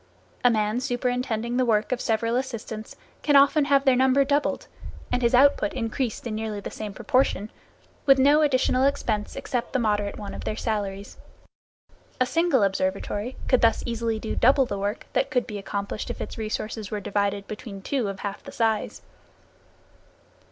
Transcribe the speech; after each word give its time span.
A 0.43 0.49
man 0.49 0.79
superintending 0.79 1.57
the 1.57 1.63
work 1.63 1.91
of 1.91 2.01
several 2.01 2.35
assistants 2.35 2.95
can 3.21 3.35
often 3.35 3.65
have 3.65 3.85
their 3.85 3.95
number 3.95 4.25
doubled, 4.25 4.65
and 5.11 5.21
his 5.21 5.35
output 5.35 5.73
increased 5.73 6.25
in 6.25 6.33
nearly 6.33 6.59
the 6.59 6.71
same 6.71 6.91
proportion, 6.91 7.51
with 8.07 8.17
no 8.17 8.41
additional 8.41 8.83
expense 8.87 9.35
except 9.35 9.73
the 9.73 9.77
moderate 9.77 10.17
one 10.17 10.33
of 10.33 10.43
their 10.43 10.55
salaries. 10.55 11.17
A 12.19 12.25
single 12.25 12.63
observatory 12.63 13.35
could 13.47 13.61
thus 13.61 13.83
easily 13.85 14.17
do 14.19 14.35
double 14.35 14.65
the 14.65 14.79
work 14.79 15.05
that 15.13 15.29
could 15.29 15.45
be 15.45 15.59
accomplished 15.59 16.09
if 16.09 16.19
its 16.19 16.35
resources 16.35 16.89
were 16.89 16.99
divided 16.99 17.45
between 17.47 17.83
two 17.83 18.07
of 18.07 18.21
half 18.21 18.41
the 18.41 18.51
size. 18.51 19.03